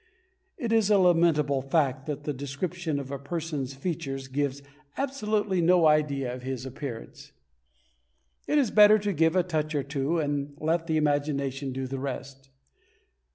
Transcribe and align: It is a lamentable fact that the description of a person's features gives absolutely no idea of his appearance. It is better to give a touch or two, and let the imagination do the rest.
It 0.57 0.73
is 0.73 0.89
a 0.89 0.97
lamentable 0.97 1.61
fact 1.61 2.07
that 2.07 2.23
the 2.23 2.33
description 2.33 2.99
of 2.99 3.11
a 3.11 3.19
person's 3.19 3.75
features 3.75 4.29
gives 4.29 4.63
absolutely 4.97 5.61
no 5.61 5.85
idea 5.85 6.33
of 6.33 6.41
his 6.41 6.65
appearance. 6.65 7.33
It 8.47 8.57
is 8.57 8.71
better 8.71 8.97
to 8.97 9.13
give 9.13 9.35
a 9.35 9.43
touch 9.43 9.75
or 9.75 9.83
two, 9.83 10.17
and 10.19 10.55
let 10.59 10.87
the 10.87 10.97
imagination 10.97 11.71
do 11.71 11.85
the 11.85 11.99
rest. 11.99 12.49